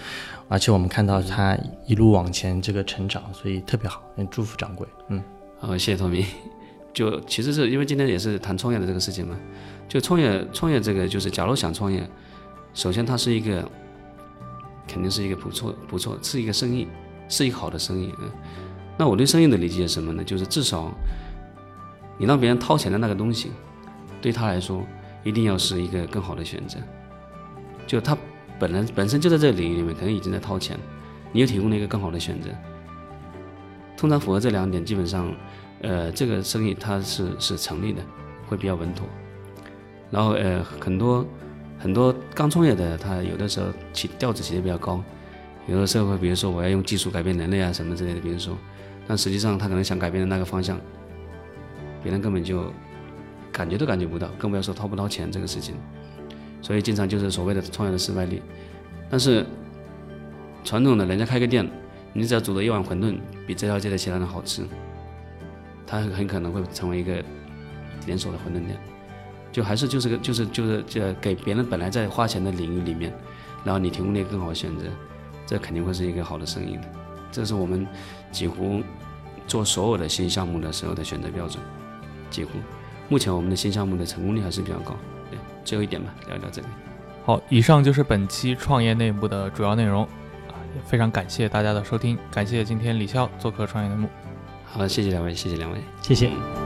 [0.48, 5.22] 而且我们看到他一路往前这个成长，所以特别好，也祝福掌柜，嗯。
[5.60, 6.26] 好，谢谢托米。
[6.94, 9.36] 就其实是因为今天也是谈创业的这个事情嘛，
[9.88, 12.08] 就创业创业这个就是，假如想创业，
[12.74, 13.68] 首先它是一个，
[14.88, 16.88] 肯定是一个不错不错，是一个生意，
[17.30, 18.14] 是一个好的生意。
[18.20, 18.30] 嗯，
[18.98, 20.24] 那我对生意的理解是什么呢？
[20.24, 20.92] 就是至少
[22.18, 23.52] 你让别人掏钱的那个东西，
[24.22, 24.84] 对他来说
[25.24, 26.78] 一定要是一个更好的选择。
[27.86, 28.18] 就他
[28.60, 30.78] 本来本身就在这个领域里面，可能已经在掏钱，
[31.32, 32.50] 你又提供了一个更好的选择。
[33.98, 35.34] 通常符合这两点，基本上，
[35.82, 38.02] 呃，这个生意它是是成立的，
[38.48, 39.08] 会比较稳妥。
[40.12, 41.26] 然后呃，很多
[41.84, 45.04] 很多刚创业的，他有的时候起调子起的比较高，
[45.68, 48.58] 有的时候会比如说我要用技术改变人类啊什么之类的，比如说，
[49.06, 50.80] 但实际上他可能想改变的那个方向，
[52.02, 52.72] 别人根本就
[53.52, 55.76] 感觉都感觉不到，更不要说掏不掏钱这个事情。
[56.62, 58.42] 所以经常就是所谓的创业的失败率。
[59.10, 59.46] 但是
[60.64, 61.70] 传统的人家开个店。
[62.16, 63.18] 你只要煮的一碗馄饨
[63.48, 64.62] 比这条街的其他人好吃，
[65.88, 67.24] 它很可能会成为一个
[68.06, 68.78] 连锁的馄饨店。
[69.54, 73.14] 就还是就是个就是就是这给别人本来在花钱的领域里面，
[73.64, 74.84] 然后你提供了一个更好的选择，
[75.46, 76.82] 这肯定会是一个好的生意的。
[77.32, 77.88] 这是我们
[78.32, 78.82] 几乎
[79.48, 81.64] 做所有的新项目的时候的选择标准。
[82.32, 82.50] 几乎，
[83.10, 84.96] 目前我们的新项目的成功率还是比较高。
[85.30, 86.68] 对，最后一点吧，聊一聊这里。
[87.24, 90.04] 好，以上就是本期创业内幕的主要内容
[90.48, 90.82] 啊，也。
[90.82, 94.10] 非常感谢大家的收听，感谢今天李潇做客创业内幕。
[94.66, 96.63] 好，谢谢两位，谢谢两位，谢谢。